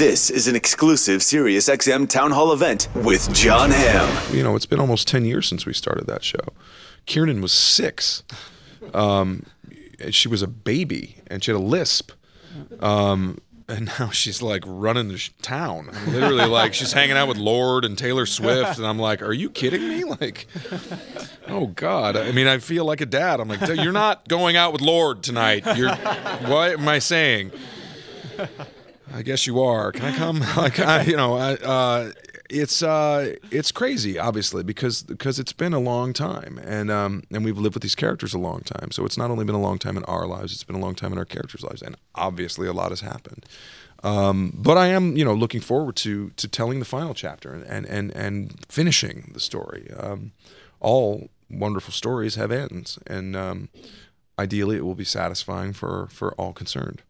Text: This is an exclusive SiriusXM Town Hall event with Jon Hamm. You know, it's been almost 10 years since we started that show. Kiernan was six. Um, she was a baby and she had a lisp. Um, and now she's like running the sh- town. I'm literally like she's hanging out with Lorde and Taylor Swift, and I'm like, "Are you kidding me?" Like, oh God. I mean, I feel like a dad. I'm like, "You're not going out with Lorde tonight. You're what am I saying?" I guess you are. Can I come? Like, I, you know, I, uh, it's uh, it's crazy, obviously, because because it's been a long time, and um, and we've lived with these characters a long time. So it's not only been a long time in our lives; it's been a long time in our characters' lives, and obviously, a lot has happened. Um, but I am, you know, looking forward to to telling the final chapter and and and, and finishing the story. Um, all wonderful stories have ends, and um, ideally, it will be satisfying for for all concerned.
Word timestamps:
This 0.00 0.30
is 0.30 0.48
an 0.48 0.56
exclusive 0.56 1.20
SiriusXM 1.20 2.08
Town 2.08 2.30
Hall 2.30 2.54
event 2.54 2.88
with 2.94 3.30
Jon 3.34 3.70
Hamm. 3.70 4.34
You 4.34 4.42
know, 4.42 4.56
it's 4.56 4.64
been 4.64 4.80
almost 4.80 5.06
10 5.08 5.26
years 5.26 5.46
since 5.46 5.66
we 5.66 5.74
started 5.74 6.06
that 6.06 6.24
show. 6.24 6.40
Kiernan 7.04 7.42
was 7.42 7.52
six. 7.52 8.22
Um, 8.94 9.44
she 10.08 10.26
was 10.26 10.40
a 10.40 10.46
baby 10.46 11.16
and 11.26 11.44
she 11.44 11.50
had 11.50 11.60
a 11.60 11.62
lisp. 11.62 12.12
Um, 12.80 13.42
and 13.68 13.92
now 13.98 14.08
she's 14.10 14.40
like 14.40 14.64
running 14.66 15.08
the 15.08 15.18
sh- 15.18 15.32
town. 15.42 15.90
I'm 15.92 16.14
literally 16.14 16.46
like 16.46 16.72
she's 16.72 16.94
hanging 16.94 17.18
out 17.18 17.28
with 17.28 17.36
Lorde 17.36 17.84
and 17.84 17.98
Taylor 17.98 18.24
Swift, 18.24 18.78
and 18.78 18.86
I'm 18.86 18.98
like, 18.98 19.20
"Are 19.20 19.34
you 19.34 19.50
kidding 19.50 19.86
me?" 19.86 20.04
Like, 20.04 20.46
oh 21.46 21.66
God. 21.66 22.16
I 22.16 22.32
mean, 22.32 22.46
I 22.46 22.56
feel 22.56 22.86
like 22.86 23.02
a 23.02 23.06
dad. 23.06 23.38
I'm 23.38 23.48
like, 23.48 23.60
"You're 23.68 23.92
not 23.92 24.26
going 24.28 24.56
out 24.56 24.72
with 24.72 24.80
Lorde 24.80 25.22
tonight. 25.22 25.76
You're 25.76 25.94
what 25.94 26.72
am 26.72 26.88
I 26.88 27.00
saying?" 27.00 27.52
I 29.12 29.22
guess 29.22 29.46
you 29.46 29.60
are. 29.60 29.92
Can 29.92 30.04
I 30.04 30.16
come? 30.16 30.44
Like, 30.56 30.78
I, 30.78 31.02
you 31.02 31.16
know, 31.16 31.34
I, 31.36 31.54
uh, 31.54 32.12
it's 32.50 32.82
uh, 32.82 33.36
it's 33.50 33.72
crazy, 33.72 34.18
obviously, 34.18 34.62
because 34.62 35.02
because 35.02 35.38
it's 35.38 35.52
been 35.52 35.72
a 35.72 35.78
long 35.78 36.12
time, 36.12 36.60
and 36.64 36.90
um, 36.90 37.22
and 37.30 37.44
we've 37.44 37.58
lived 37.58 37.74
with 37.74 37.82
these 37.82 37.94
characters 37.94 38.34
a 38.34 38.38
long 38.38 38.60
time. 38.62 38.90
So 38.90 39.04
it's 39.04 39.16
not 39.16 39.30
only 39.30 39.44
been 39.44 39.54
a 39.54 39.60
long 39.60 39.78
time 39.78 39.96
in 39.96 40.04
our 40.04 40.26
lives; 40.26 40.52
it's 40.52 40.64
been 40.64 40.76
a 40.76 40.80
long 40.80 40.94
time 40.94 41.12
in 41.12 41.18
our 41.18 41.24
characters' 41.24 41.62
lives, 41.62 41.82
and 41.82 41.96
obviously, 42.14 42.66
a 42.66 42.72
lot 42.72 42.90
has 42.90 43.00
happened. 43.00 43.46
Um, 44.02 44.52
but 44.56 44.76
I 44.76 44.88
am, 44.88 45.16
you 45.16 45.24
know, 45.24 45.34
looking 45.34 45.60
forward 45.60 45.96
to 45.96 46.30
to 46.30 46.48
telling 46.48 46.78
the 46.78 46.84
final 46.84 47.14
chapter 47.14 47.52
and 47.52 47.64
and 47.64 47.86
and, 47.86 48.10
and 48.16 48.66
finishing 48.68 49.30
the 49.32 49.40
story. 49.40 49.90
Um, 49.96 50.32
all 50.80 51.30
wonderful 51.48 51.92
stories 51.92 52.34
have 52.34 52.50
ends, 52.50 52.98
and 53.06 53.36
um, 53.36 53.68
ideally, 54.38 54.76
it 54.76 54.84
will 54.84 54.94
be 54.94 55.04
satisfying 55.04 55.72
for 55.72 56.08
for 56.10 56.32
all 56.34 56.52
concerned. 56.52 57.02